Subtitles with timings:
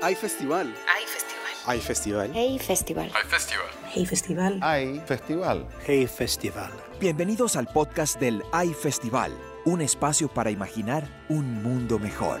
[0.00, 0.72] Hay festival.
[0.86, 1.52] Hay festival.
[1.66, 2.30] Hay festival.
[2.32, 3.10] Hey Festival.
[3.12, 3.68] Hay festival.
[3.92, 4.58] Hey Festival.
[4.62, 5.66] Hay festival.
[5.84, 6.70] Hey Festival.
[7.00, 9.32] Bienvenidos al podcast del Hay Festival,
[9.64, 12.38] un espacio para imaginar un mundo mejor.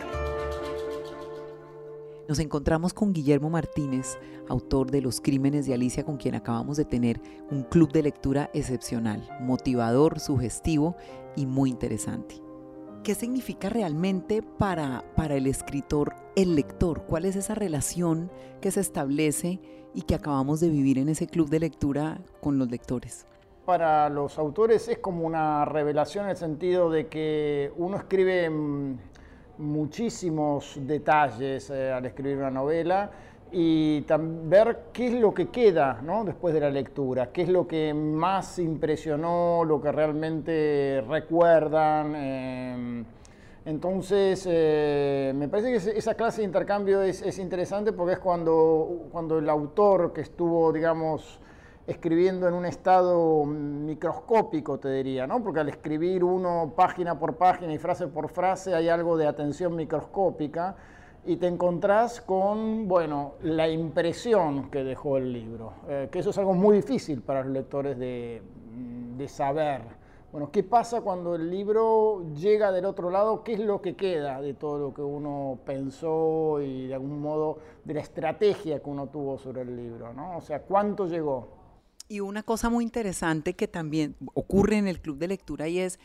[2.28, 4.18] Nos encontramos con Guillermo Martínez,
[4.48, 7.20] autor de Los Crímenes de Alicia, con quien acabamos de tener
[7.50, 10.94] un club de lectura excepcional, motivador, sugestivo
[11.34, 12.40] y muy interesante.
[13.02, 17.04] ¿Qué significa realmente para, para el escritor el lector?
[17.04, 19.60] ¿Cuál es esa relación que se establece
[19.94, 23.26] y que acabamos de vivir en ese club de lectura con los lectores?
[23.64, 28.98] Para los autores es como una revelación en el sentido de que uno escribe mm,
[29.58, 33.10] muchísimos detalles eh, al escribir una novela
[33.52, 34.04] y
[34.44, 36.24] ver qué es lo que queda ¿no?
[36.24, 42.14] después de la lectura, qué es lo que más impresionó, lo que realmente recuerdan.
[42.16, 43.04] Eh,
[43.64, 49.08] entonces, eh, me parece que esa clase de intercambio es, es, interesante porque es cuando,
[49.12, 51.40] cuando el autor que estuvo, digamos,
[51.86, 55.42] escribiendo en un estado microscópico, te diría, ¿no?
[55.42, 59.74] Porque al escribir uno página por página y frase por frase hay algo de atención
[59.74, 60.76] microscópica
[61.26, 66.38] y te encontrás con, bueno, la impresión que dejó el libro, eh, que eso es
[66.38, 68.42] algo muy difícil para los lectores de,
[69.16, 69.82] de saber.
[70.30, 73.42] Bueno, ¿qué pasa cuando el libro llega del otro lado?
[73.42, 77.58] ¿Qué es lo que queda de todo lo que uno pensó y de algún modo
[77.84, 80.12] de la estrategia que uno tuvo sobre el libro?
[80.12, 80.36] ¿no?
[80.36, 81.48] O sea, ¿cuánto llegó?
[82.10, 85.98] Y una cosa muy interesante que también ocurre en el club de lectura y es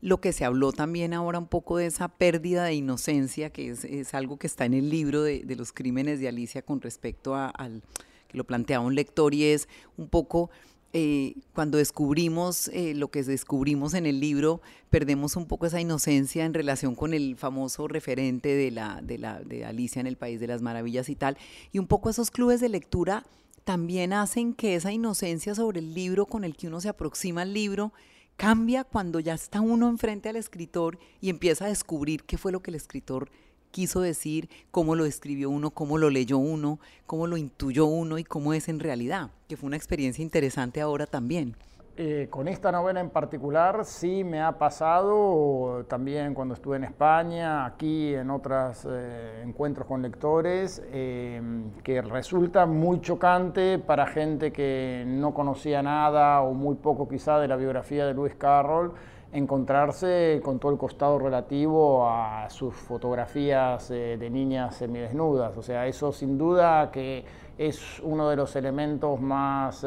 [0.00, 4.14] lo que se habló también ahora un poco de esa pérdida de inocencia, que es,
[4.14, 7.82] algo que está en el libro de, los crímenes de Alicia con respecto al
[8.28, 10.50] que lo planteaba un lector y es un poco
[10.92, 16.44] eh, cuando descubrimos eh, lo que descubrimos en el libro, perdemos un poco esa inocencia
[16.44, 20.40] en relación con el famoso referente de, la, de, la, de Alicia en el País
[20.40, 21.36] de las Maravillas y tal,
[21.72, 23.24] y un poco esos clubes de lectura
[23.64, 27.52] también hacen que esa inocencia sobre el libro con el que uno se aproxima al
[27.52, 27.92] libro
[28.36, 32.62] cambia cuando ya está uno enfrente al escritor y empieza a descubrir qué fue lo
[32.62, 33.30] que el escritor
[33.70, 38.24] quiso decir, cómo lo escribió uno, cómo lo leyó uno, cómo lo intuyó uno y
[38.24, 41.56] cómo es en realidad, que fue una experiencia interesante ahora también.
[41.98, 47.64] Eh, con esta novela en particular sí me ha pasado también cuando estuve en España,
[47.64, 51.40] aquí en otros eh, encuentros con lectores, eh,
[51.82, 57.48] que resulta muy chocante para gente que no conocía nada o muy poco quizá de
[57.48, 58.92] la biografía de Lewis Carroll,
[59.32, 65.56] encontrarse con todo el costado relativo a sus fotografías de niñas semidesnudas.
[65.56, 67.24] O sea, eso sin duda que
[67.56, 69.82] es uno de los elementos más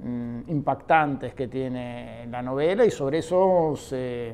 [0.00, 4.32] Mm, impactantes que tiene la novela y sobre eso se,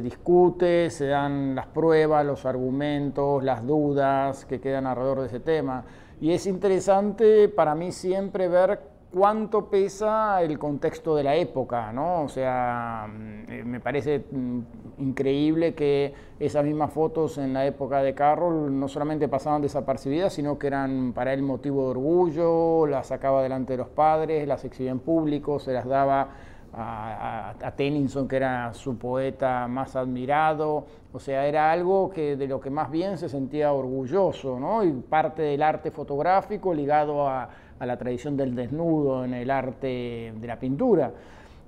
[0.00, 5.84] discute, se dan las pruebas, los argumentos, las dudas que quedan alrededor de ese tema.
[6.20, 8.80] Y es interesante para mí siempre ver
[9.12, 12.22] cuánto pesa el contexto de la época, ¿no?
[12.22, 14.60] O sea, mm, eh, me parece mm,
[14.98, 20.58] increíble que esas mismas fotos en la época de Carroll no solamente pasaban desapercibidas, sino
[20.58, 24.92] que eran para él motivo de orgullo, las sacaba delante de los padres, las exhibía
[24.92, 26.28] en público, se las daba
[26.74, 32.46] a, a, Tennyson, que era su poeta más admirado, o sea, era algo que de
[32.48, 34.82] lo que más bien se sentía orgulloso, ¿no?
[34.82, 37.50] Y parte del arte fotográfico ligado a
[37.82, 41.12] a la tradición del desnudo en el arte de la pintura.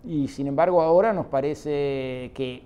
[0.05, 2.63] Y sin embargo ahora nos parece que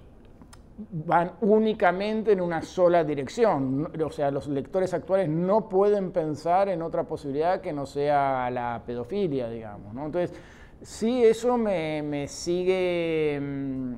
[0.90, 3.90] van únicamente en una sola dirección.
[4.04, 8.82] O sea, los lectores actuales no pueden pensar en otra posibilidad que no sea la
[8.84, 9.96] pedofilia, digamos.
[9.96, 10.38] Entonces,
[10.82, 13.94] sí, eso me, sigue mm,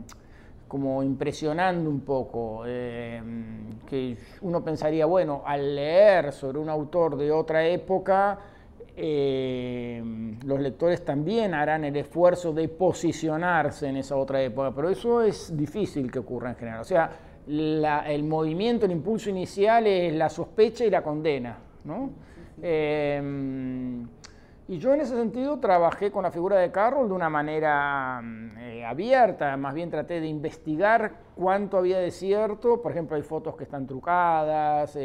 [0.69, 3.21] como impresionando un poco, eh,
[3.85, 8.39] que uno pensaría, bueno, al leer sobre un autor de otra época,
[8.97, 10.03] eh,
[10.45, 15.57] los lectores también harán el esfuerzo de posicionarse en esa otra época, pero eso es
[15.57, 16.81] difícil que ocurra en general.
[16.81, 17.11] O sea,
[17.47, 21.59] el movimiento, el impulso inicial es la sospecha y la condena.
[22.63, 23.23] Eh,
[24.71, 28.23] y yo en ese sentido trabajé con la figura de Carroll de una manera
[28.61, 33.57] eh, abierta, más bien traté de investigar cuánto había de cierto, por ejemplo hay fotos
[33.57, 34.97] que están trucadas,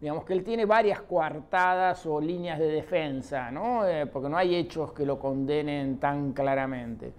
[0.00, 3.86] digamos que él tiene varias coartadas o líneas de defensa, ¿no?
[3.86, 7.12] Eh, porque no hay hechos que lo condenen tan claramente.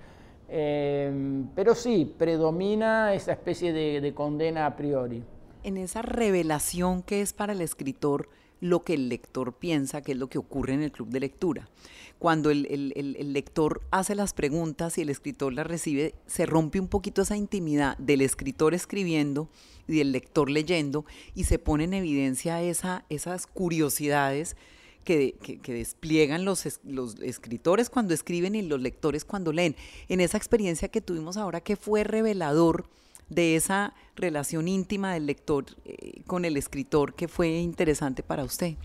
[0.47, 5.23] Eh, pero sí, predomina esa especie de, condena a priori.
[5.63, 8.29] En esa revelación que es para el escritor
[8.61, 11.69] lo que el lector piensa que es lo que ocurre en el club de lectura.
[12.17, 16.89] Cuando el, el, lector hace las preguntas y el escritor las recibe, se rompe un
[16.89, 19.47] poquito esa intimidad del escritor escribiendo
[19.87, 24.57] y del lector leyendo y se pone en evidencia esa, esas curiosidades
[25.05, 29.75] que, que, despliegan los, los escritores cuando escriben y los lectores cuando leen.
[30.09, 32.85] En esa experiencia que tuvimos ahora que fue revelador
[33.29, 38.75] de esa relación íntima del lector eh, con el escritor que fue interesante para usted?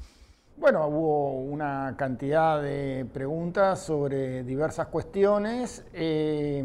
[0.56, 5.84] Bueno, hubo una cantidad de preguntas sobre diversas cuestiones.
[5.92, 6.64] Eh,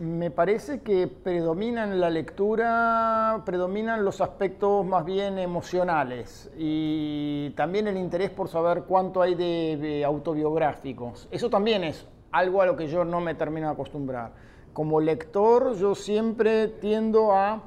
[0.00, 7.96] me parece que predominan la lectura, predominan los aspectos más bien emocionales y también el
[7.96, 11.28] interés por saber cuánto hay de autobiográficos.
[11.30, 14.47] Eso también es algo a lo que yo no me termino de acostumbrar
[14.78, 17.62] como lector yo siempre tiendo a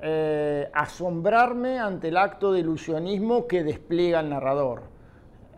[0.00, 4.80] eh, asombrarme ante el acto de ilusionismo que despliega el narrador.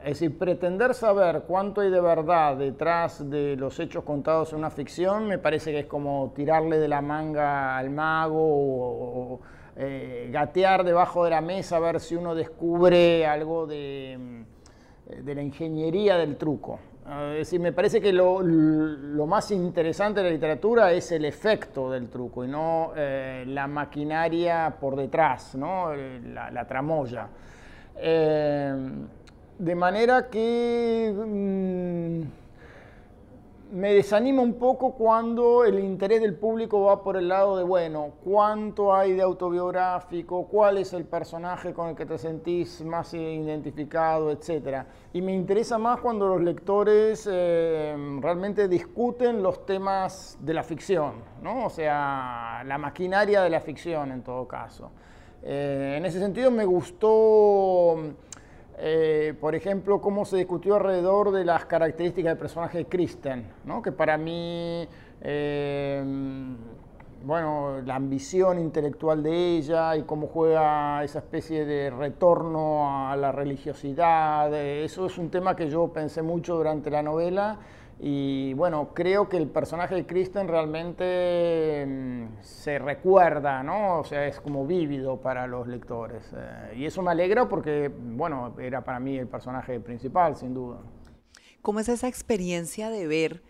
[0.01, 4.71] Es decir, pretender saber cuánto hay de verdad detrás de los hechos contados en una
[4.71, 9.41] ficción me parece que es como tirarle de la manga al mago o,
[9.77, 14.45] eh, gatear debajo de la mesa a ver si uno descubre algo de,
[15.23, 16.81] de la ingeniería del truco.
[17.07, 18.41] Es decir, me parece que lo,
[19.27, 24.75] más interesante de la literatura es el efecto del truco y no eh, la maquinaria
[24.81, 25.95] por detrás, ¿no?
[25.95, 27.29] la, tramoya.
[27.97, 28.75] Eh,
[29.59, 31.15] de manera que...
[31.15, 32.44] Mm,
[33.73, 38.13] me desanima un poco cuando el interés del público va por el lado de, bueno,
[38.23, 44.31] cuánto hay de autobiográfico, cuál es el personaje con el que te sentís más identificado,
[44.31, 44.85] etc.
[45.13, 51.15] Y me interesa más cuando los lectores eh, realmente discuten los temas de la ficción,
[51.43, 51.67] ¿no?
[51.67, 54.91] o sea, la maquinaria de la ficción en todo caso.
[55.47, 57.97] Eh, en ese sentido me gustó
[58.79, 63.81] eh, por ejemplo, cómo se discutió alrededor de las características del personaje de Kristen, ¿no?
[63.81, 64.87] que para mí,
[65.21, 66.03] eh,
[67.25, 73.31] bueno, la ambición intelectual de ella y cómo juega esa especie de retorno a la
[73.31, 77.59] religiosidad, eh, eso es un tema que yo pensé mucho durante la novela
[78.07, 84.01] y bueno, creo que el personaje de Kristen realmente mm, se recuerda, ¿no?
[84.01, 86.23] O sea, es como vívido para los lectores.
[86.37, 90.81] Eh, y eso me alegra porque, bueno, era para mí el personaje principal, sin duda.
[91.63, 93.43] ¿Cómo es esa experiencia de ver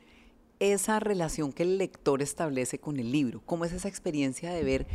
[0.60, 3.42] esa relación que el lector establece con el libro?
[3.46, 4.86] ¿Cómo es esa experiencia de ver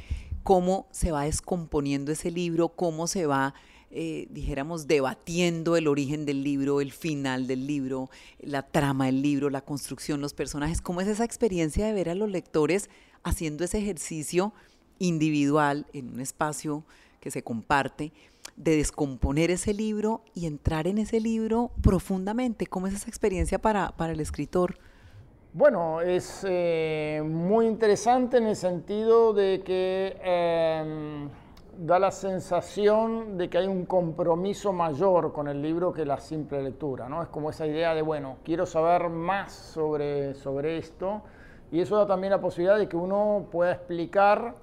[0.43, 3.53] cómo se va descomponiendo ese libro, cómo se va
[3.91, 8.09] eh, dijéramos, debatiendo el origen del libro, el final del libro,
[8.39, 10.81] la trama del libro, la construcción, los personajes.
[10.81, 12.89] ¿Cómo es esa experiencia de ver a los lectores
[13.23, 14.53] haciendo ese ejercicio
[14.99, 16.85] individual en un espacio
[17.19, 18.11] que se comparte?
[18.59, 22.67] de descomponer ese libro y entrar en ese libro profundamente.
[22.67, 24.77] ¿Cómo es esa experiencia para, el escritor?
[25.53, 31.29] Bueno, es eh, muy interesante en el sentido de que em,
[31.79, 36.61] da la sensación de que hay un compromiso mayor con el libro que la simple
[36.61, 37.23] lectura, ¿no?
[37.23, 41.21] Es como esa idea de, bueno, quiero saber más sobre, sobre esto
[41.71, 44.55] y eso da también la posibilidad de que uno pueda explicar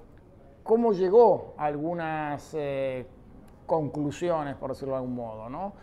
[0.61, 3.07] cómo llegó a algunas eh,
[3.65, 5.73] conclusiones, por decirlo de algún modo, ¿no?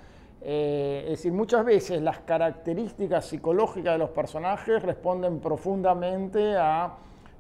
[0.40, 6.94] Eh, es decir, muchas veces las características psicológicas de los personajes responden profundamente a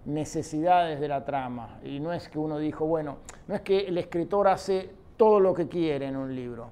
[0.06, 1.78] necesidades de la trama.
[1.82, 3.18] Y no es que uno dijo, bueno,
[3.48, 6.68] no es que el escritor hace todo lo que quiere en un libro.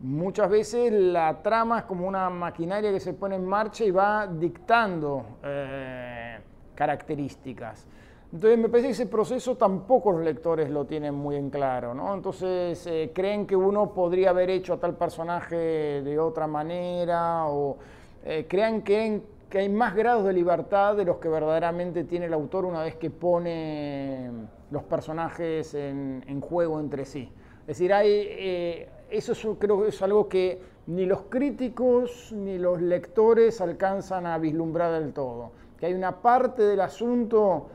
[0.00, 4.26] Muchas veces la trama es como una maquinaria que se pone en marcha y va
[4.26, 6.38] dictando eh,
[6.74, 7.86] características.
[8.32, 12.14] Entonces me parece que ese proceso tampoco los lectores lo tienen muy en claro, ¿no?
[12.14, 17.78] Entonces eh, creen que uno podría haber hecho a tal personaje de otra manera o
[18.24, 22.34] eh, crean que que hay más grados de libertad de los que verdaderamente tiene el
[22.34, 24.30] autor una vez que pone
[24.70, 27.32] los personajes en, juego entre sí.
[27.62, 32.80] Es decir, hay, eh, eso creo que es algo que ni los críticos ni los
[32.80, 35.52] lectores alcanzan a vislumbrar del todo.
[35.78, 37.68] Que hay una parte del asunto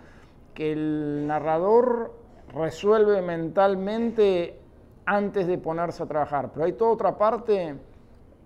[0.53, 2.13] que el narrador
[2.53, 4.59] resuelve mentalmente
[5.05, 7.75] antes de ponerse a trabajar, pero hay toda otra parte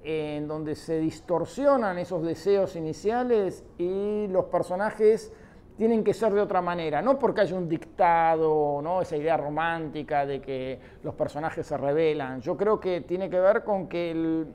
[0.10, 5.34] en donde se distorsionan esos deseos iniciales y los personajes
[5.76, 9.02] tienen que ser de otra manera, no porque haya un dictado, ¿no?
[9.02, 12.40] esa idea romántica de que los personajes se revelan.
[12.40, 14.48] Yo creo que tiene que ver con que el,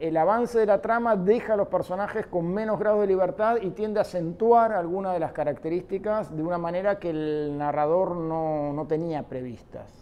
[0.00, 3.70] el avance de la trama deja a los personajes con menos grado de libertad y
[3.70, 8.84] tiende a acentuar algunas de las características de una manera que el narrador no, no
[8.88, 10.01] tenía previstas.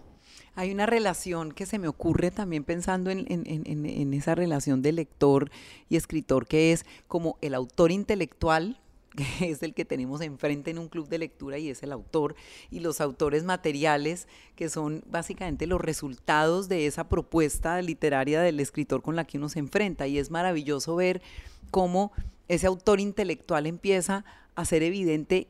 [0.60, 5.50] Hay una relación que se me ocurre también pensando en, esa relación de lector
[5.88, 8.78] y escritor, que es como el autor intelectual,
[9.16, 12.34] que es el que tenemos enfrente en un club de lectura y es el autor,
[12.70, 19.00] y los autores materiales, que son básicamente los resultados de esa propuesta literaria del escritor
[19.00, 20.08] con la que uno se enfrenta.
[20.08, 21.22] Y es maravilloso ver
[21.70, 22.12] cómo
[22.48, 24.26] ese autor intelectual empieza
[24.56, 25.48] a ser evidente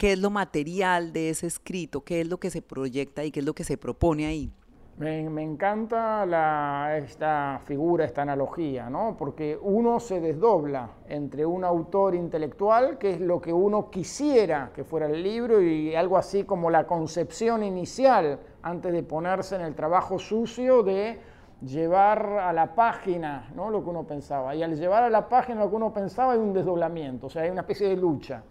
[0.00, 3.40] qué es lo material de ese escrito, qué es lo que se proyecta y qué
[3.40, 4.50] es lo que se propone ahí.
[4.96, 9.14] Me, encanta esta figura, esta analogía, ¿no?
[9.18, 14.84] porque uno se desdobla entre un autor intelectual, que es lo que uno quisiera que
[14.84, 19.74] fuera el libro, y algo así como la concepción inicial, antes de ponerse en el
[19.74, 21.20] trabajo sucio de
[21.60, 23.68] llevar a la página ¿no?
[23.68, 24.54] lo que uno pensaba.
[24.54, 27.42] Y al llevar a la página lo que uno pensaba hay un desdoblamiento, o sea,
[27.42, 28.42] hay una especie de lucha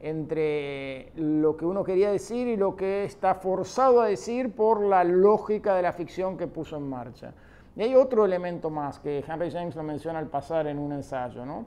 [0.00, 5.04] entre lo que uno quería decir y lo que está forzado a decir por la
[5.04, 7.32] lógica de la ficción que puso en marcha.
[7.76, 11.44] Y hay otro elemento más que Henry James lo menciona al pasar en un ensayo,
[11.44, 11.66] ¿no?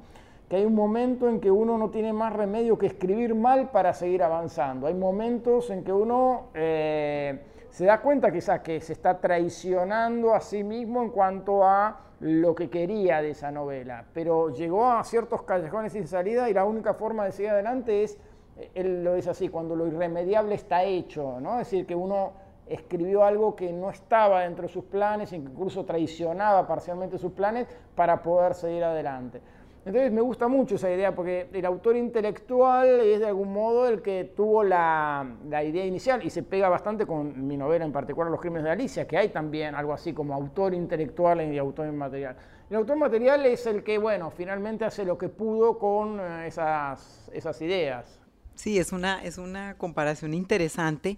[0.50, 3.94] que hay un momento en que uno no tiene más remedio que escribir mal para
[3.94, 4.88] seguir avanzando.
[4.88, 7.42] Hay momentos en que uno eh,
[7.74, 12.54] se da cuenta quizás que se está traicionando a sí mismo en cuanto a lo
[12.54, 16.94] que quería de esa novela, pero llegó a ciertos callejones sin salida y la única
[16.94, 18.20] forma de seguir adelante es,
[18.76, 21.54] él lo dice así, cuando lo irremediable está hecho, ¿no?
[21.54, 22.34] es decir, que uno
[22.68, 28.22] escribió algo que no estaba dentro de sus planes, incluso traicionaba parcialmente sus planes para
[28.22, 29.42] poder seguir adelante.
[29.86, 34.02] Entonces me gusta mucho esa idea porque el autor intelectual es de algún modo el
[34.02, 38.40] que tuvo la, idea inicial y se pega bastante con mi novela en particular Los
[38.40, 42.38] Crímenes de Alicia, que hay también algo así como autor intelectual y autor inmaterial.
[42.70, 47.62] El autor material es el que, bueno, finalmente hace lo que pudo con eh, esas,
[47.62, 48.22] ideas.
[48.56, 51.18] Sí, es una, es una comparación interesante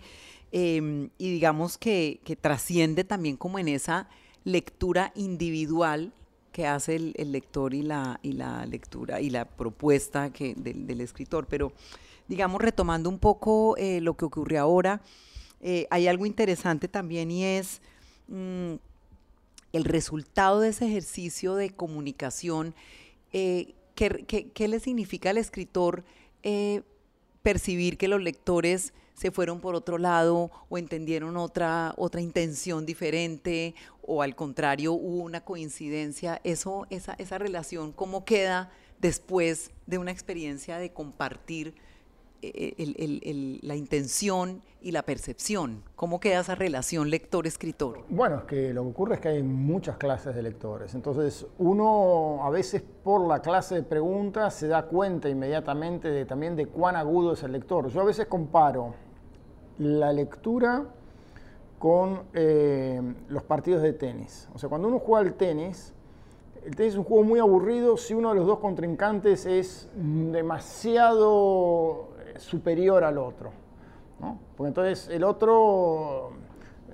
[0.52, 4.10] em, y digamos que, que trasciende también como en esa
[4.44, 6.14] lectura individual
[6.56, 11.48] que hace el, lector y la, y la lectura y la propuesta que, del, escritor.
[11.50, 11.74] Pero,
[12.30, 15.02] digamos, retomando un poco eh, lo que ocurre ahora,
[15.60, 17.82] eh, hay algo interesante también y es
[18.30, 18.76] mm,
[19.74, 22.74] el resultado de ese ejercicio de comunicación.
[23.34, 26.06] Eh, ¿qué, le significa al escritor
[27.44, 33.74] percibir que los lectores se fueron por otro lado o entendieron otra, otra intención diferente
[34.02, 38.70] o al contrario hubo una coincidencia, eso, esa, esa relación, ¿cómo queda
[39.00, 41.74] después de una experiencia de compartir
[42.42, 45.84] eh, la intención y la percepción?
[45.96, 48.06] ¿Cómo queda esa relación lector-escritor?
[48.10, 50.94] Bueno, es que lo que ocurre es que hay muchas clases de lectores.
[50.94, 56.68] Entonces, uno a veces por la clase de preguntas se da cuenta inmediatamente también de
[56.68, 57.88] cuán agudo es el lector.
[57.88, 58.94] Yo a veces comparo
[59.78, 60.86] la lectura
[61.80, 64.50] con eh, los partidos de tenis.
[64.54, 65.94] O sea, cuando uno juega al tenis,
[66.66, 72.10] el tenis es un juego muy aburrido si uno de los dos contrincantes es demasiado
[72.20, 73.52] eh, superior al otro.
[74.56, 76.32] Porque entonces el otro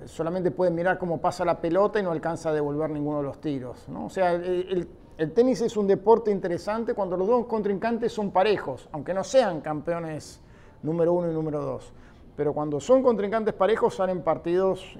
[0.04, 3.40] solamente puede mirar cómo pasa la pelota y no alcanza a devolver ninguno de los
[3.40, 3.86] tiros.
[3.88, 9.14] O sea, el tenis es un deporte interesante cuando los dos contrincantes son parejos, aunque
[9.14, 10.42] no sean campeones
[10.82, 11.92] número uno y número dos
[12.36, 14.98] pero cuando son contrincantes parejos salen partidos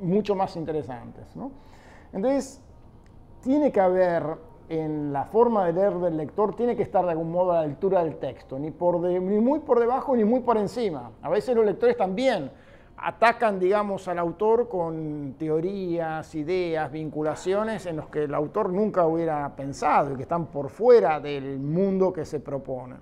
[0.00, 1.24] mucho más interesantes.
[2.12, 2.60] Entonces,
[3.42, 4.24] tiene que haber
[4.68, 7.60] en la forma de leer del lector, tiene que estar de algún modo a la
[7.60, 11.12] altura del texto, ni, por ni muy por debajo ni muy por encima.
[11.22, 12.50] A veces los lectores también
[12.96, 19.54] atacan, digamos, al autor con teorías, ideas, vinculaciones en los que el autor nunca hubiera
[19.54, 22.96] pensado y que están por fuera del mundo que se propone.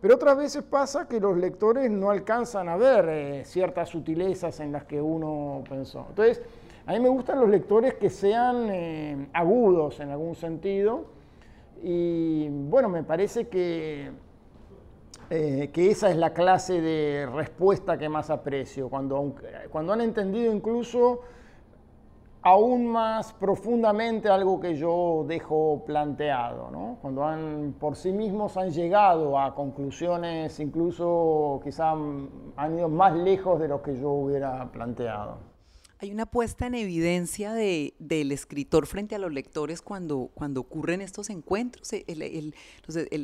[0.00, 4.72] Pero otras veces pasa que los lectores no alcanzan a ver eh, ciertas sutilezas en
[4.72, 6.06] las que uno pensó.
[6.08, 6.42] Entonces,
[6.86, 11.04] a mí me gustan los lectores que sean eh, agudos en algún sentido.
[11.82, 14.10] Y bueno, me parece que,
[15.28, 18.88] eh, que esa es la clase de respuesta que más aprecio.
[18.88, 19.34] Cuando,
[19.70, 21.20] cuando han entendido incluso
[22.42, 26.98] aún más profundamente algo que yo dejo planteado, ¿no?
[27.02, 33.60] cuando han, por sí mismos han llegado a conclusiones, incluso quizá han ido más lejos
[33.60, 35.50] de lo que yo hubiera planteado.
[36.02, 41.02] Hay una puesta en evidencia de, del escritor frente a los lectores cuando, cuando ocurren
[41.02, 41.92] estos encuentros.
[41.92, 42.54] El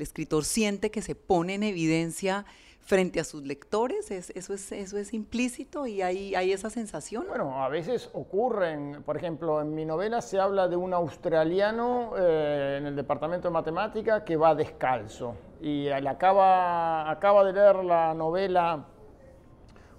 [0.02, 2.44] escritor siente que se pone en evidencia
[2.86, 4.10] frente a sus lectores?
[4.10, 7.26] ¿Es, eso, es, ¿Eso es implícito y hay, hay esa sensación?
[7.28, 12.76] Bueno, a veces ocurren, por ejemplo, en mi novela se habla de un australiano eh,
[12.78, 18.86] en el departamento de matemática que va descalzo y acaba, acaba de leer la novela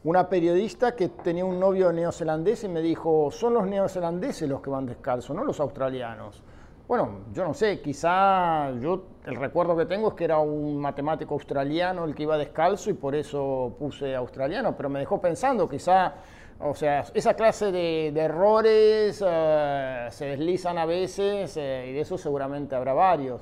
[0.04, 4.70] una periodista que tenía un novio neozelandés y me dijo, son los neozelandeses los que
[4.70, 6.42] van descalzos, no los australianos.
[6.88, 11.34] Bueno, yo no sé, quizá yo el recuerdo que tengo es que era un matemático
[11.34, 16.14] australiano el que iba descalzo y por eso puse australiano, pero me dejó pensando, quizá,
[16.62, 22.18] o sea, esa clase de, errores eh, se deslizan a veces eh, y de eso
[22.18, 23.42] seguramente habrá varios.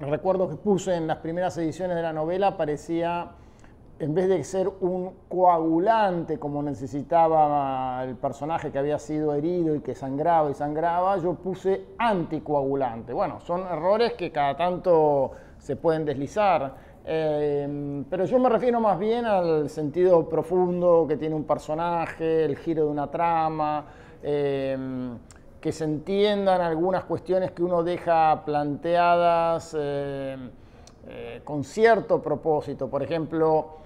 [0.00, 3.32] El recuerdo que puse en las primeras ediciones de la novela parecía
[3.98, 9.80] en vez de ser un coagulante como necesitaba el personaje que había sido herido y
[9.80, 13.12] que sangraba y sangraba, yo puse anticoagulante.
[13.14, 16.74] Bueno, son errores que cada tanto se pueden deslizar,
[17.06, 22.56] eh, pero yo me refiero más bien al sentido profundo que tiene un personaje, el
[22.56, 23.86] giro de una trama.
[24.22, 25.16] Eh,
[25.60, 30.36] que se entiendan algunas cuestiones que uno deja planteadas eh,
[31.42, 32.88] con cierto propósito.
[32.88, 33.85] Por ejemplo,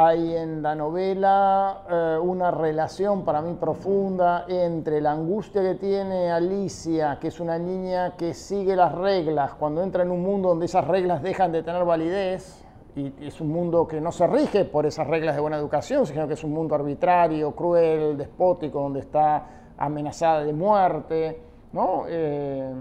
[0.00, 6.30] hay en la novela eh, una relación para mí profunda entre la angustia que tiene
[6.30, 10.66] Alicia, que es una niña que sigue las reglas, cuando entra en un mundo donde
[10.66, 12.64] esas reglas dejan de tener validez,
[12.94, 16.28] y es un mundo que no se rige por esas reglas de buena educación, sino
[16.28, 22.04] que es un mundo arbitrario, cruel, despótico, donde está amenazada de muerte, ¿no?
[22.06, 22.72] Eh,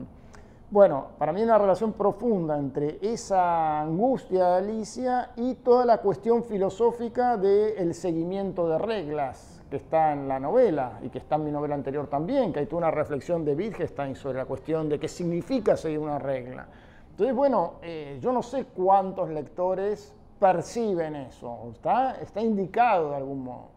[0.69, 5.99] bueno, para mí hay una relación profunda entre esa angustia de Alicia y toda la
[5.99, 11.45] cuestión filosófica del seguimiento de reglas que está en la novela y que está en
[11.45, 14.99] mi novela anterior también, que hay toda una reflexión de Wittgenstein sobre la cuestión de
[14.99, 16.67] qué significa seguir una regla.
[17.11, 23.43] Entonces, bueno, eh, yo no sé cuántos lectores perciben eso, está, está indicado de algún
[23.43, 23.69] modo,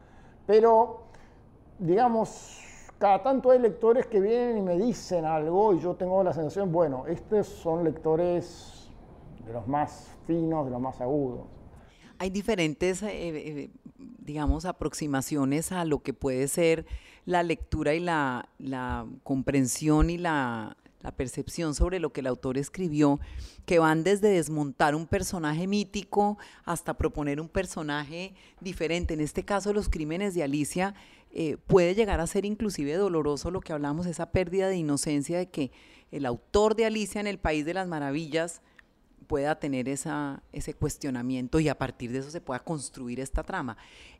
[0.47, 1.03] pero
[1.79, 2.70] digamos,
[3.00, 6.71] cada tanto hay lectores que vienen y me dicen algo y yo tengo la sensación,
[6.71, 8.90] bueno, estos son lectores
[9.47, 11.47] de los más finos, de los más agudos.
[12.19, 13.71] Hay diferentes, eh, eh,
[14.19, 16.85] digamos, aproximaciones a lo que puede ser
[17.25, 18.47] la lectura y la,
[19.23, 23.19] comprensión y la, la percepción sobre lo que el autor escribió,
[23.64, 29.14] que van desde desmontar un personaje mítico hasta proponer un personaje diferente.
[29.14, 30.95] En este caso, los crímenes de Alicia
[31.33, 35.49] eh, puede llegar a ser inclusive doloroso lo que hablamos, esa pérdida de inocencia de
[35.49, 35.71] que
[36.11, 38.63] el autor de Alicia en el País de las Maravillas
[39.28, 43.76] pueda tener esa, ese cuestionamiento y a partir de eso se pueda construir esta trama.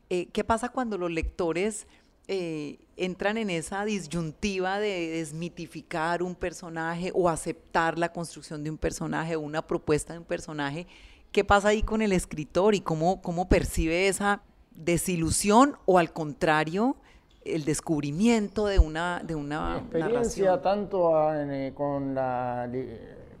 [0.09, 1.85] Eh, ¿Qué pasa cuando los lectores
[2.29, 8.77] eh, entran en esa disyuntiva de desmitificar un personaje o aceptar la construcción de un
[8.77, 10.87] personaje o una propuesta de un personaje?
[11.33, 14.43] ¿Qué pasa ahí con el escritor y cómo, cómo percibe esa
[14.75, 16.95] desilusión o al contrario,
[17.43, 22.69] el descubrimiento de una, de una Mi experiencia tanto eh, con la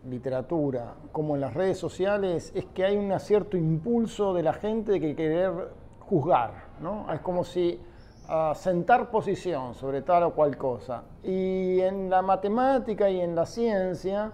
[0.09, 4.93] literatura como en las redes sociales es que hay un cierto impulso de la gente
[4.93, 5.51] de que querer
[5.99, 7.11] juzgar, ¿no?
[7.13, 7.79] Es como si
[8.27, 11.03] uh, sentar posición sobre tal o cual cosa.
[11.23, 14.31] Y en la matemática y en la ciencia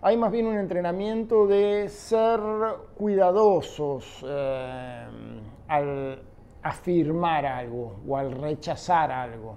[0.00, 2.40] hay más bien un entrenamiento de ser
[2.96, 5.06] cuidadosos eh,
[5.68, 6.22] al
[6.62, 9.56] afirmar algo o al rechazar algo.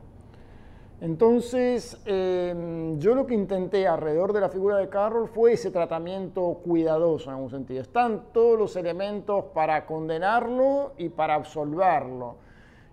[1.02, 6.62] Entonces, em, yo lo que intenté alrededor de la figura de Carroll fue ese tratamiento
[6.64, 7.82] cuidadoso en algún sentido.
[7.82, 12.38] Están todos los elementos para condenarlo y para absolverlo.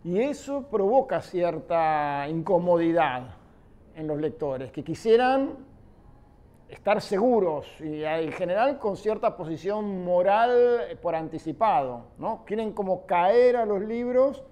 [0.05, 3.37] Y eso provoca cierta incomodidad
[3.95, 5.72] en los lectores, que quisieran
[6.73, 12.45] estar seguros y en general con cierta posición moral por anticipado, ¿no?
[12.47, 14.43] Quieren como caer a los libros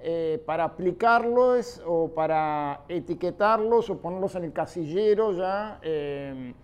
[0.00, 6.54] eh, para aplicarlos o para etiquetarlos o ponerlos en el casillero ya eh,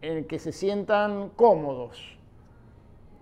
[0.00, 2.16] en el que se sientan cómodos.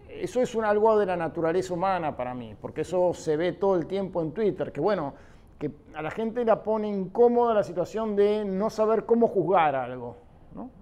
[0.08, 3.74] Eso es un, algo de la naturaleza humana para mí, porque eso se ve todo
[3.74, 5.14] el tiempo en Twitter, que bueno,
[5.58, 10.27] que a la gente la pone incómoda la situación de no saber cómo juzgar algo.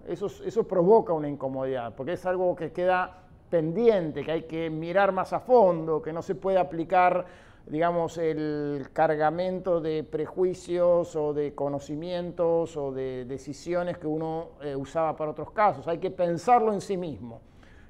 [0.07, 5.13] Eso, eso provoca una incomodidad, porque es algo que queda pendiente, que hay que mirar
[5.13, 7.27] más a fondo, que no se puede aplicar,
[7.67, 15.17] digamos, el cargamento de prejuicios o de conocimientos o de decisiones que uno eh, usaba
[15.17, 15.87] para otros casos.
[15.89, 17.41] Hay que pensarlo en sí mismo.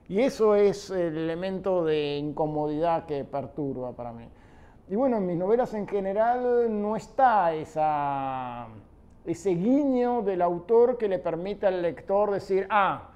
[0.09, 4.29] Y eso es el elemento de incomodidad que perturba para mí.
[4.89, 8.69] Y bueno, en mis novelas en general no está esa
[9.27, 13.11] ese guiño del autor que le permite al lector decir, ah,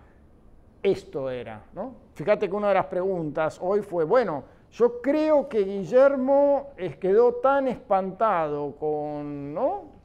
[0.82, 1.62] esto era.
[1.72, 1.94] ¿no?
[2.14, 6.70] Fíjate que una de las preguntas hoy fue, bueno, yo creo que Guillermo
[7.00, 10.00] quedó tan espantado con, ¿no?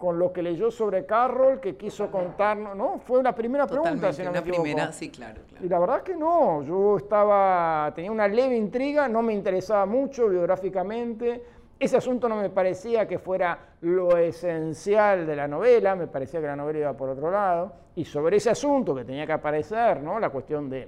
[0.00, 3.00] con lo que leyó sobre Carroll que quiso contarnos, ¿no?
[3.00, 6.62] Fue la primera pregunta, si no me primera, sí, claro, Y la verdad que no,
[6.62, 11.44] yo estaba, tenía una leve intriga, no me interesaba mucho biográficamente,
[11.80, 16.46] ese asunto no me parecía que fuera lo esencial de la novela, me parecía que
[16.46, 20.20] la novela iba por otro lado, y sobre ese asunto que tenía que aparecer, ¿no?
[20.20, 20.86] la cuestión de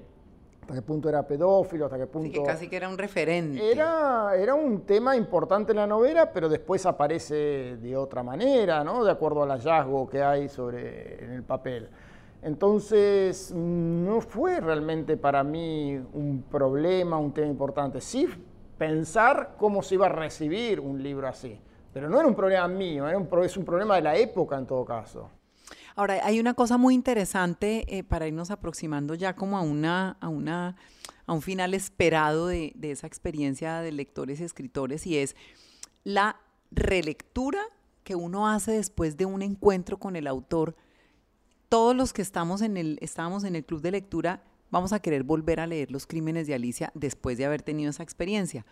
[0.60, 2.28] hasta qué punto era pedófilo, hasta qué punto...
[2.28, 3.72] Sí, que casi que era un referente.
[3.72, 9.02] Era, era un tema importante en la novela, pero después aparece de otra manera, ¿no?
[9.02, 11.88] de acuerdo al hallazgo que hay sobre, en el papel.
[12.42, 18.00] Entonces, no fue realmente para mí un problema, un tema importante.
[18.00, 18.28] Sí
[18.82, 21.56] pensar cómo se iba a recibir un libro así,
[21.92, 24.66] pero no era un problema mío, era un, es un problema de la época en
[24.66, 25.30] todo caso.
[25.94, 30.28] Ahora, hay una cosa muy interesante eh, para irnos aproximando ya como a una, a
[30.28, 30.74] una,
[31.26, 35.36] a un final esperado de, de esa experiencia de lectores y escritores, y es
[36.02, 36.40] la
[36.72, 37.60] relectura
[38.02, 40.74] que uno hace después de un encuentro con el autor.
[41.68, 45.22] Todos los que estamos en el, estábamos en el club de lectura vamos a querer
[45.22, 48.66] volver a leer Los Crímenes de Alicia después de haber tenido esa experiencia.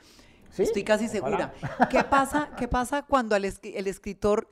[0.58, 1.54] Estoy casi segura.
[1.88, 4.48] ¿Qué pasa, ¿Qué pasa cuando el escritor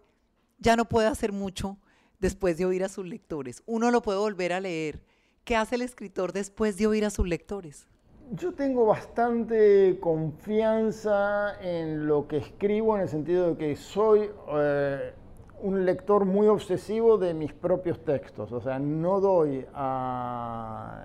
[0.58, 1.78] ya no puede hacer mucho
[2.18, 3.62] después de oír a sus lectores.
[3.66, 5.00] Uno lo puede volver a leer.
[5.44, 7.86] ¿Qué hace el escritor después de oír a sus lectores?
[8.32, 15.14] Yo tengo bastante confianza en lo que escribo en el sentido de que soy eh,
[15.62, 18.52] un lector muy obsesivo de mis propios textos.
[18.52, 21.04] O sea, no doy a...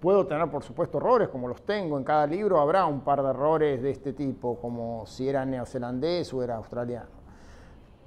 [0.00, 1.98] puedo tener, por supuesto, errores, como los tengo.
[1.98, 6.32] En cada libro habrá un par de errores de este tipo, como si era neozelandés
[6.34, 7.24] o era australiano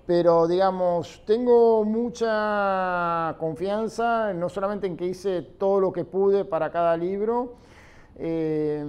[0.08, 6.72] pero digamos, tengo mucha confianza, no solamente en que hice todo lo que pude para
[6.72, 7.56] cada libro,
[8.16, 8.84] eh,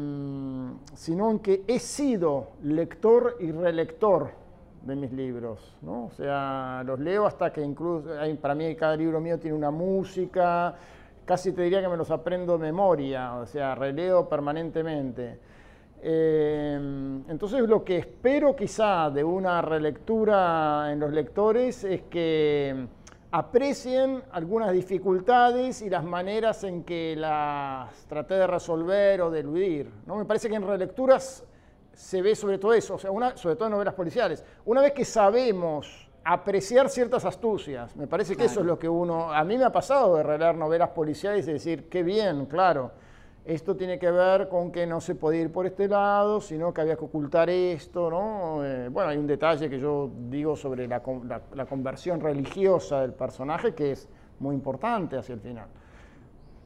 [0.94, 4.30] sino en que he sido lector y relector
[4.88, 6.06] de mis libros, ¿no?
[6.06, 8.08] O sea, los leo hasta que incluso,
[8.40, 10.74] para mí cada libro mío tiene una música,
[11.24, 15.38] casi te diría que me los aprendo de memoria, o sea, releo permanentemente.
[16.00, 22.86] Em, entonces lo que espero quizá de una relectura en los lectores es que
[23.30, 29.90] aprecien algunas dificultades y las maneras en que las traté de resolver o de eludir.
[30.06, 30.16] ¿no?
[30.16, 31.44] Me parece que en relecturas
[31.98, 34.44] se ve sobre todo eso, o sea, una, sobre todo en novelas policiales.
[34.64, 39.32] Una vez que sabemos apreciar ciertas astucias, me parece que eso es lo que uno...
[39.32, 42.92] A mí me ha pasado de releer novelas policiales y decir, qué bien, claro
[43.48, 46.82] esto tiene que ver con que no se puede ir por este lado, sino que
[46.82, 48.62] había que ocultar esto, ¿no?
[48.62, 53.92] Eh, bueno, hay un detalle que yo digo sobre la, conversión religiosa del personaje que
[53.92, 54.06] es
[54.38, 55.66] muy importante hacia el final.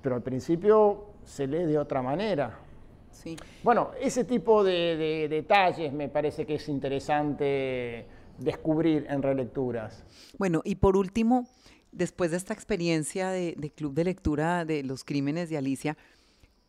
[0.03, 2.59] Pero al principio se lee de otra manera.
[3.13, 3.37] Sí.
[3.63, 8.07] Bueno, ese tipo de, detalles me parece que es interesante
[8.39, 10.05] descubrir en relecturas.
[10.39, 11.47] Bueno, y por último,
[11.93, 15.97] después de esta experiencia de, de Club de Lectura de los Crímenes de Alicia,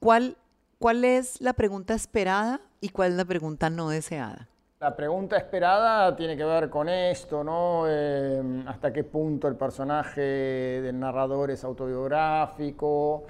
[0.04, 0.36] ¿Cuál,
[0.80, 4.50] ¿Cuál es la pregunta esperada y cuál es la pregunta no deseada?
[4.82, 7.86] La pregunta esperada tiene que ver con esto, ¿no?
[7.88, 13.24] Eh, hasta qué punto el personaje del narrador es autobiográfico,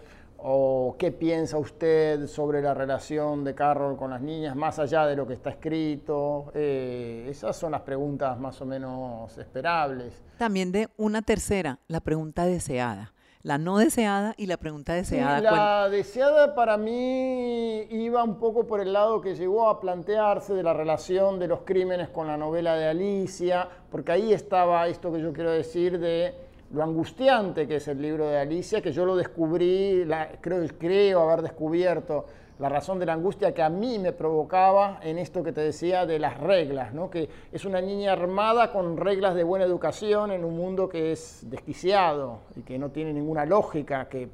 [0.44, 5.16] o qué piensa usted sobre la relación de Carroll con las niñas, más allá de
[5.16, 6.52] lo que está escrito.
[6.54, 10.22] Eh, esas son las preguntas más o menos esperables.
[10.38, 15.42] También de una tercera, la pregunta deseada la no deseada y la pregunta deseada.
[15.42, 20.64] la deseada para mí iba un poco por el lado que llegó a plantearse de
[20.64, 25.20] la relación de los crímenes con la novela de Alicia, porque ahí estaba esto que
[25.20, 26.34] yo quiero decir de
[26.74, 30.06] lo angustiante que es el libro de Alicia, que yo lo descubrí,
[30.42, 32.26] creo, creo haber descubierto
[32.60, 36.06] la razón de la angustia que a mí me provocaba en esto que te decía
[36.06, 37.10] de las reglas, ¿no?
[37.10, 41.46] que es una niña armada con reglas de buena educación en un mundo que es
[41.50, 44.30] desquiciado y que no tiene ninguna lógica que,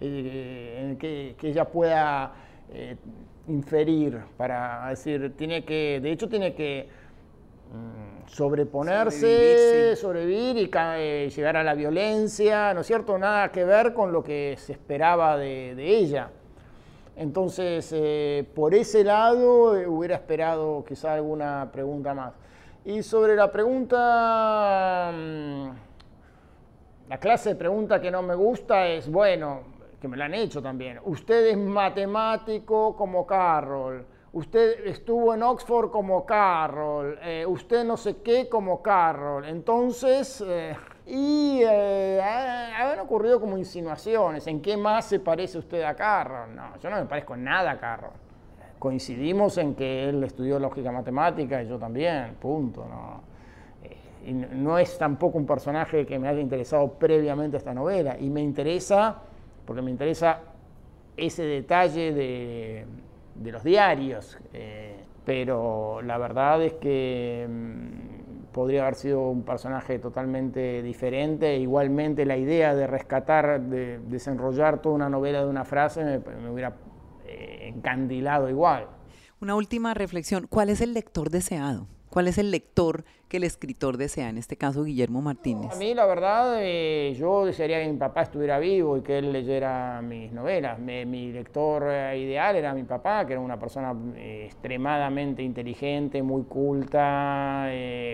[0.00, 2.34] eh, que, ella pueda
[2.72, 2.96] eh,
[3.48, 6.88] inferir para decir, tiene que, de hecho tiene que
[8.26, 13.18] sobreponerse, sobrevivir, y eh, llegar a la violencia, ¿no es cierto?
[13.18, 16.30] Nada que ver con lo que se esperaba de, de ella.
[17.16, 22.34] Entonces, eh, por ese lado eh, hubiera esperado quizá alguna pregunta más.
[22.84, 25.68] Y sobre la pregunta, mm,
[27.08, 29.60] la clase de pregunta que no me gusta es, bueno,
[30.00, 35.90] que me la han hecho también, usted es matemático como Carroll, usted estuvo en Oxford
[35.90, 40.44] como Carroll, eh, usted no sé qué como Carroll, entonces...
[41.06, 44.46] Y eh, han ocurrido como insinuaciones.
[44.46, 46.54] ¿En qué más se parece usted a Carroll?
[46.54, 48.14] No, yo no me parezco nada a Carroll.
[48.78, 52.86] Coincidimos en que él estudió lógica matemática y yo también, punto.
[52.88, 53.20] ¿no?
[53.82, 58.16] Eh, no es tampoco un personaje que me haya interesado previamente a esta novela.
[58.18, 59.20] Y me interesa,
[59.66, 60.40] porque me interesa
[61.18, 62.86] ese detalle de,
[63.42, 64.38] los diarios.
[64.52, 71.56] Eh, pero la verdad es que mm, podría haber sido un personaje totalmente diferente.
[71.58, 76.76] Igualmente la idea de rescatar, de desenrollar toda una novela de una frase me, hubiera
[77.26, 78.86] eh, encandilado igual.
[79.40, 81.88] Una última reflexión, ¿cuál es el lector deseado?
[82.08, 85.72] ¿Cuál es el lector que el escritor desea, en este caso Guillermo Martínez?
[85.72, 89.32] A mí la verdad, eh, yo desearía que mi papá estuviera vivo y que él
[89.32, 90.78] leyera mis novelas.
[90.78, 96.44] mi lector eh, ideal era mi papá, que era una persona eh, extremadamente inteligente, muy
[96.44, 97.68] culta,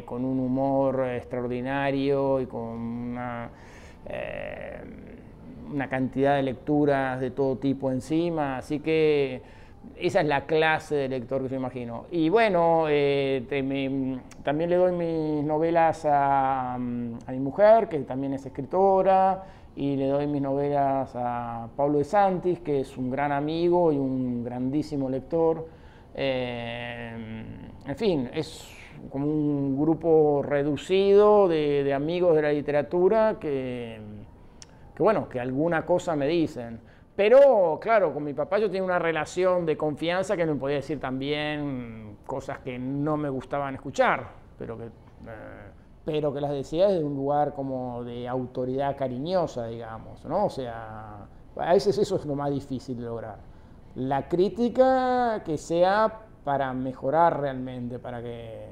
[0.06, 3.50] con un humor extraordinario y con una,
[5.70, 8.56] una cantidad de lecturas de todo tipo encima.
[8.56, 9.42] Así que
[9.97, 12.07] esa es la clase de lector que yo imagino.
[12.11, 13.45] Y bueno, eh,
[14.43, 19.45] también le doy mis novelas a, mi mujer, que también es escritora,
[19.77, 23.97] y le doy mis novelas a Pablo de Santis, que es un gran amigo y
[23.97, 25.66] un grandísimo lector.
[26.14, 27.45] Eh,
[27.87, 28.69] en fin, es
[29.11, 33.99] como un grupo reducido de, amigos de la literatura que,
[34.95, 36.81] que, bueno, que alguna cosa me dicen.
[37.20, 40.98] Pero, claro, con mi papá yo tenía una relación de confianza que me podía decir
[40.98, 44.26] también cosas que no me gustaban escuchar,
[44.59, 44.90] pero que, eh,
[46.02, 50.46] pero que las decía desde un lugar como de autoridad cariñosa, digamos, ¿no?
[50.46, 53.37] O sea, a veces eso es lo más difícil de lograr.
[53.96, 58.66] La crítica que sea para mejorar realmente, para que,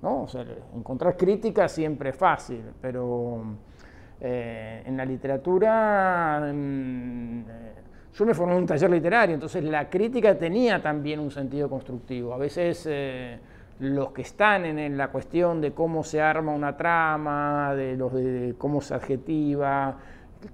[0.00, 0.22] ¿no?
[0.22, 3.42] O sea, encontrar crítica siempre es fácil, pero
[4.20, 7.72] eh, en la literatura, mm, eh,
[8.14, 12.32] yo me formé en un taller literario, entonces la crítica tenía también un sentido constructivo.
[12.32, 13.38] A veces eh,
[13.80, 18.54] los que están en, la cuestión de cómo se arma una trama, de, los de
[18.56, 19.98] cómo se adjetiva,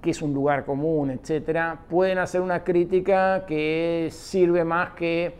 [0.01, 5.35] qué es un lugar común, etcétera, pueden hacer una crítica que sirve más que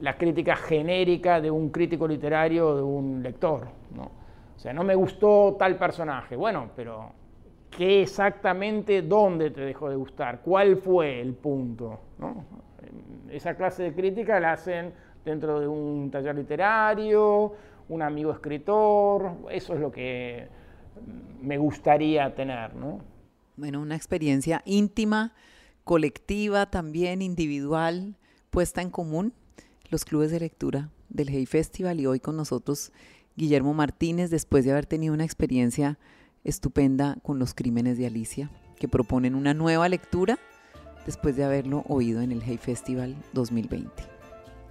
[0.00, 3.68] la crítica genérica de un crítico literario o de un lector.
[3.94, 4.02] ¿no?
[4.56, 6.34] O sea, no me gustó tal personaje.
[6.34, 7.12] Bueno, pero
[7.70, 12.00] qué exactamente, dónde te dejó de gustar, cuál fue el punto.
[13.30, 14.92] Esa clase de crítica la hacen
[15.24, 17.54] dentro de un taller literario,
[17.88, 20.48] un amigo escritor, eso es lo que
[21.40, 22.74] me gustaría tener.
[22.74, 23.00] ¿no?
[23.56, 25.34] Bueno, una experiencia íntima,
[25.84, 28.16] colectiva, también individual,
[28.50, 29.32] puesta en común,
[29.90, 32.92] los clubes de lectura del Hey Festival y hoy con nosotros
[33.36, 35.98] Guillermo Martínez, después de haber tenido una experiencia
[36.48, 40.38] estupenda con los crímenes de Alicia, que proponen una nueva lectura
[41.04, 43.90] después de haberlo oído en el Hay Festival 2020.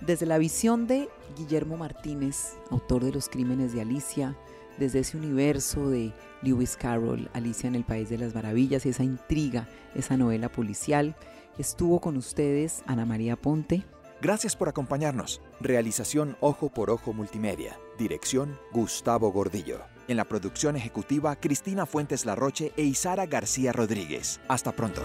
[0.02, 4.36] Desde la visión de Guillermo Martínez, autor de Los Crímenes de Alicia,
[4.78, 6.14] desde ese universo de
[6.44, 11.16] Lewis Carroll, Alicia en el País de las Maravillas, esa intriga, esa novela policial,
[11.58, 13.86] estuvo con ustedes Ana María Ponte.
[14.22, 15.42] Gracias por acompañarnos.
[15.60, 17.80] Realización Ojo por Ojo Multimedia.
[17.98, 19.97] Dirección Gustavo Gordillo.
[20.08, 24.40] En la producción ejecutiva, Cristina Fuentes Larroche e Isara García Rodríguez.
[24.48, 25.02] Hasta pronto.